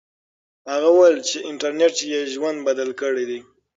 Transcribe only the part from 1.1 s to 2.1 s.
چې انټرنیټ